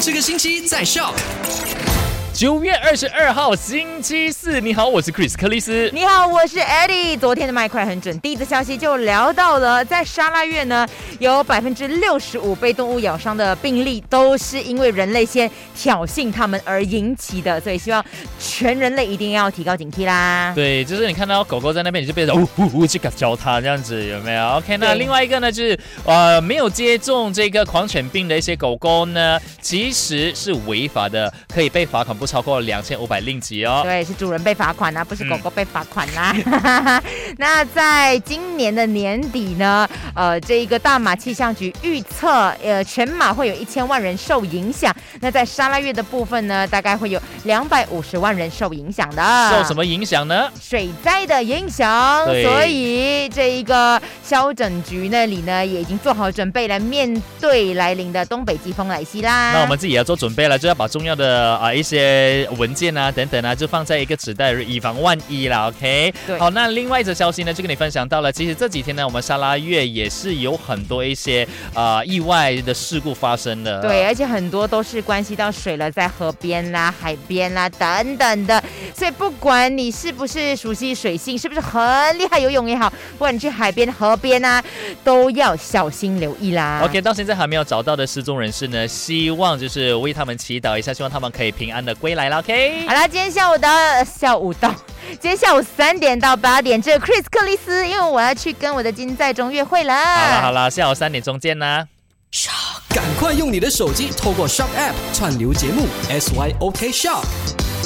[0.00, 1.14] 这个星期在 Shock。
[2.38, 5.90] 九月二十二号星期四，你好，我是 Chris 克里斯。
[5.92, 7.18] 你好，我是 Eddie。
[7.18, 10.86] 昨天的麦快很准，第一则消息就聊到了，在沙拉越呢，
[11.18, 18.04] 有百分之六十五被动物咬伤的病例都是因为人类先挑衅它们而引起的，所以希望
[18.38, 20.52] 全人类一定要提高警惕啦。
[20.54, 33.80] 对，就是你看到狗狗在那边，你就变成呜呜呜去教它这样子，有没有？OK，那另外一个呢，就是呃没有接种这个狂犬病的一些狗狗呢，其实是违法的，可以被罚款不超过两千五百令吉哦。
[33.82, 36.34] 对，是主人被罚款啊、不是嗯狗狗被罚款啦。
[37.38, 44.94] 那在今年的年底呢，呃，这一个大马气象局预测，呃，全马会有一千万人受影响。
[45.20, 49.50] 那在沙拉月的部分呢，大概会有两百五十万人受影响的。
[49.50, 50.50] 受什么影响呢？
[50.60, 57.10] 水灾的影响，所以这一个消整局那里呢，也已经做好准备来面
[57.40, 59.54] 对来临的东北季风来袭啦。
[59.54, 65.68] 那我们自己也要做准备了，就要把重要的啊、一些文件啊等等啊，就放在一个纸袋，以防万一啦。
[65.68, 73.80] OK，对好，那另外一则消息呢，就跟你分享到了，其实这几天呢，我们沙拉月也是有很多一些啊、意外的事故发生的。
[73.80, 78.62] 对，而且很多都是关系到水了，在河边啦、海边啦等等的，
[78.94, 81.80] 所以不管你是不是熟悉水性，是不是很
[82.18, 84.62] 厉害游泳也好，不管你去海边、河边啊，
[85.02, 86.80] 都要小心留意啦。
[86.84, 92.38] OK，到现在还没有找到的失踪人士呢，希望就是为他们祈祷一下，希望他们可以平安的归来了。
[92.38, 94.74] OK，好啦，今天下午的下午到，
[95.20, 99.94] 今天下午三点到八点，这个 Chris 克里斯，因为我要去跟我的金在中约会了。
[99.94, 101.86] 好了好了，下午三点钟见啦。
[102.90, 107.77] 赶快用你的手机透过 Shock App 串流节目 SYOK Shock。